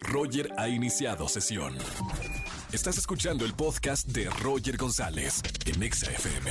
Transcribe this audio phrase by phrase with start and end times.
[0.00, 1.74] Roger ha iniciado sesión.
[2.72, 6.50] Estás escuchando el podcast de Roger González en Exa FM.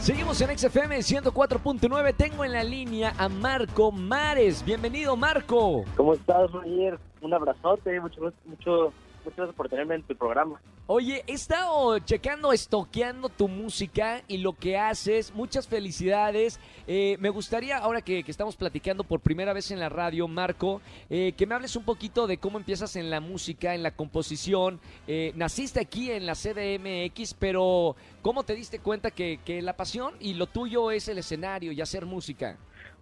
[0.00, 2.14] Seguimos en XFM 104.9.
[2.16, 4.64] Tengo en la línea a Marco Mares.
[4.64, 5.84] Bienvenido, Marco.
[5.96, 6.98] ¿Cómo estás, Roger?
[7.20, 8.92] Un abrazote, mucho, mucho,
[9.24, 10.60] muchas gracias por tenerme en tu programa.
[10.86, 15.34] Oye, he estado checando, estoqueando tu música y lo que haces.
[15.34, 16.58] Muchas felicidades.
[16.86, 20.80] Eh, me gustaría, ahora que, que estamos platicando por primera vez en la radio, Marco,
[21.08, 24.80] eh, que me hables un poquito de cómo empiezas en la música, en la composición.
[25.06, 30.14] Eh, naciste aquí en la CDMX, pero ¿cómo te diste cuenta que, que la pasión
[30.18, 32.58] y lo tuyo es el escenario y hacer música?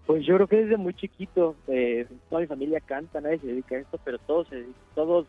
[0.09, 3.77] Pues yo creo que desde muy chiquito, eh, toda mi familia canta, nadie se dedica
[3.77, 4.49] a esto, pero todos
[4.95, 5.27] todos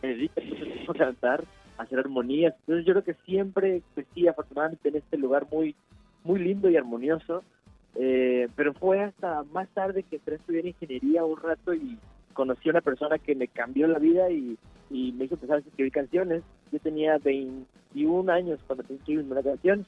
[0.00, 0.44] se dedican
[0.88, 1.44] a cantar,
[1.78, 2.54] a hacer armonías.
[2.60, 5.74] Entonces yo creo que siempre, pues sí, afortunadamente en este lugar muy,
[6.24, 7.42] muy lindo y armonioso,
[7.94, 11.98] eh, pero fue hasta más tarde que entré a estudiar ingeniería un rato y
[12.34, 14.58] conocí a una persona que me cambió la vida y,
[14.90, 16.42] y me hizo empezar a escribir canciones.
[16.70, 19.86] Yo tenía 21 años cuando empecé a escribir una canción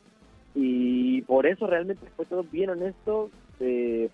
[0.55, 4.11] y por eso realmente fue todo bien honesto, de,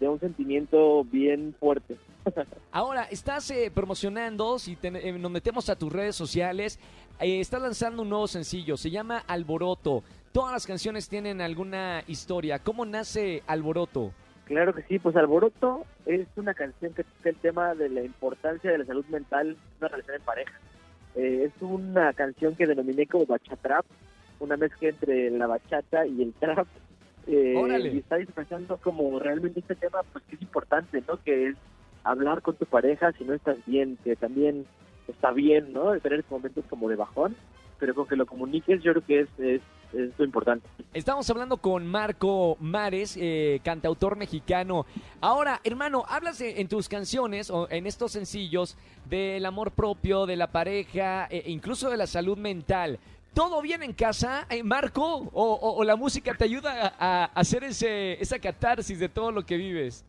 [0.00, 1.96] de un sentimiento bien fuerte.
[2.72, 6.78] Ahora, estás eh, promocionando, si te- eh, nos metemos a tus redes sociales,
[7.20, 10.02] eh, estás lanzando un nuevo sencillo, se llama Alboroto.
[10.32, 12.58] Todas las canciones tienen alguna historia.
[12.60, 14.12] ¿Cómo nace Alboroto?
[14.46, 18.70] Claro que sí, pues Alboroto es una canción que toca el tema de la importancia
[18.72, 20.58] de la salud mental en una relación en pareja.
[21.16, 23.84] Eh, es una canción que denominé como bachatrap,
[24.40, 26.66] una mezcla entre la bachata y el trap.
[27.26, 31.22] Eh, y está expresando como realmente este tema pues que es importante, ¿no?
[31.22, 31.56] Que es
[32.04, 34.66] hablar con tu pareja si no estás bien, que también
[35.06, 35.92] está bien, ¿no?
[35.92, 37.36] De tener momentos como de bajón,
[37.78, 39.60] pero con que lo comuniques yo creo que es, es,
[39.92, 40.66] es lo importante.
[40.94, 44.86] Estamos hablando con Marco Mares, eh, cantautor mexicano.
[45.20, 48.76] Ahora, hermano, hablas de- en tus canciones o en estos sencillos
[49.08, 52.98] del amor propio, de la pareja, e incluso de la salud mental.
[53.34, 55.02] ¿Todo bien en casa, eh, Marco?
[55.04, 59.30] ¿O, o- o la música te ayuda a, a hacer ese, esa catarsis de todo
[59.30, 60.04] lo que vives?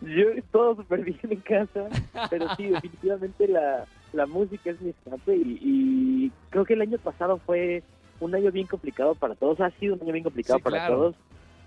[0.00, 1.88] Yo todo súper bien en casa,
[2.30, 6.98] pero sí, definitivamente la, la música es mi escape y, y creo que el año
[6.98, 7.82] pasado fue
[8.20, 10.96] un año bien complicado para todos, ha sido un año bien complicado Sí, para claro.
[10.96, 11.16] todos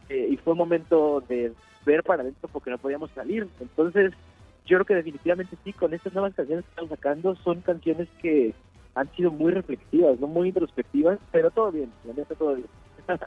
[0.10, 1.52] eh, y fue un momento de
[1.86, 3.48] ver para adentro porque no podíamos salir.
[3.60, 4.12] Entonces,
[4.66, 8.54] yo creo que definitivamente sí, con estas nuevas canciones que estamos sacando son canciones que
[8.96, 12.68] han sido muy reflexivas, no muy introspectivas, pero todo bien, la neta todo bien.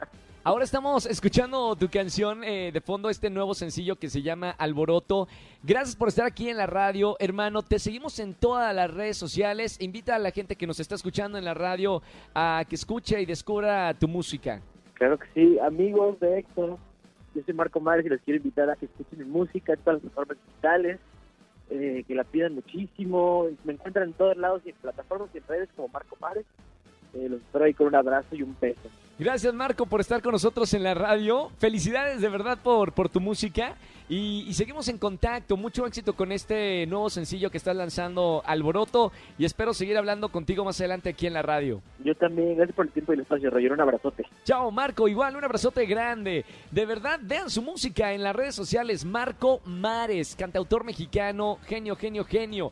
[0.47, 5.27] Ahora estamos escuchando tu canción eh, de fondo, este nuevo sencillo que se llama Alboroto.
[5.61, 7.63] Gracias por estar aquí en la radio, hermano.
[7.63, 9.77] Te seguimos en todas las redes sociales.
[9.81, 12.01] Invita a la gente que nos está escuchando en la radio
[12.33, 14.61] a que escuche y descubra tu música.
[14.93, 16.77] Claro que sí, amigos de Héctor,
[17.35, 20.01] yo soy Marco Mares y les quiero invitar a que escuchen mi música en todas
[20.01, 20.99] las plataformas digitales,
[21.69, 25.47] eh, que la pidan muchísimo, me encuentran en todos lados y en plataformas y en
[25.47, 26.45] redes como Marco Mares,
[27.13, 28.89] eh, los espero ahí con un abrazo y un beso.
[29.19, 31.49] Gracias, Marco, por estar con nosotros en la radio.
[31.57, 33.75] Felicidades de verdad por, por tu música.
[34.07, 35.57] Y, y seguimos en contacto.
[35.57, 39.11] Mucho éxito con este nuevo sencillo que estás lanzando, Alboroto.
[39.39, 41.81] Y espero seguir hablando contigo más adelante aquí en la radio.
[42.05, 44.23] Yo también, gracias por el tiempo y el espacio, Roger, un abrazote.
[44.43, 45.07] Chao, Marco.
[45.07, 46.45] Igual, un abrazote grande.
[46.69, 49.03] De verdad, vean su música en las redes sociales.
[49.03, 51.57] Marco Mares, cantautor mexicano.
[51.65, 52.71] Genio, genio, genio.